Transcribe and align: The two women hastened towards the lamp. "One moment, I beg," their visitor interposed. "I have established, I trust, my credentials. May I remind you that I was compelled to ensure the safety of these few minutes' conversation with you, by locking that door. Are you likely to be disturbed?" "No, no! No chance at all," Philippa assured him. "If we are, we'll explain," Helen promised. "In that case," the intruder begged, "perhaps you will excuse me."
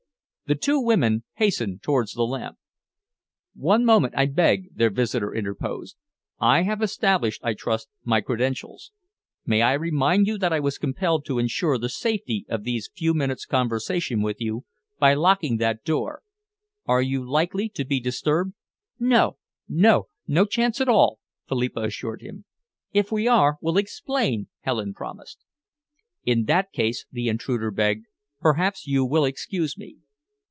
The 0.47 0.55
two 0.55 0.81
women 0.81 1.23
hastened 1.35 1.81
towards 1.81 2.11
the 2.11 2.23
lamp. 2.23 2.57
"One 3.53 3.85
moment, 3.85 4.15
I 4.17 4.25
beg," 4.25 4.75
their 4.75 4.89
visitor 4.89 5.33
interposed. 5.33 5.95
"I 6.41 6.63
have 6.63 6.81
established, 6.81 7.39
I 7.41 7.53
trust, 7.53 7.87
my 8.03 8.19
credentials. 8.19 8.91
May 9.45 9.61
I 9.61 9.71
remind 9.71 10.27
you 10.27 10.37
that 10.39 10.51
I 10.51 10.59
was 10.59 10.77
compelled 10.77 11.23
to 11.27 11.39
ensure 11.39 11.77
the 11.77 11.87
safety 11.87 12.45
of 12.49 12.65
these 12.65 12.89
few 12.93 13.13
minutes' 13.13 13.45
conversation 13.45 14.21
with 14.21 14.41
you, 14.41 14.65
by 14.99 15.13
locking 15.13 15.55
that 15.59 15.85
door. 15.85 16.21
Are 16.85 17.01
you 17.01 17.23
likely 17.23 17.69
to 17.69 17.85
be 17.85 18.01
disturbed?" 18.01 18.51
"No, 18.99 19.37
no! 19.69 20.09
No 20.27 20.43
chance 20.43 20.81
at 20.81 20.89
all," 20.89 21.19
Philippa 21.47 21.79
assured 21.83 22.21
him. 22.21 22.43
"If 22.91 23.09
we 23.09 23.25
are, 23.25 23.57
we'll 23.61 23.77
explain," 23.77 24.47
Helen 24.59 24.93
promised. 24.95 25.45
"In 26.25 26.43
that 26.47 26.73
case," 26.73 27.05
the 27.09 27.29
intruder 27.29 27.71
begged, 27.71 28.05
"perhaps 28.41 28.85
you 28.85 29.05
will 29.05 29.23
excuse 29.23 29.77
me." 29.77 29.99